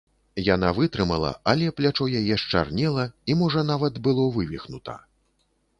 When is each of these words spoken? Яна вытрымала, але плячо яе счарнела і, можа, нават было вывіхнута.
Яна 0.45 0.69
вытрымала, 0.77 1.31
але 1.53 1.67
плячо 1.81 2.07
яе 2.23 2.35
счарнела 2.45 3.05
і, 3.09 3.31
можа, 3.45 3.61
нават 3.73 3.93
было 4.11 4.29
вывіхнута. 4.39 4.99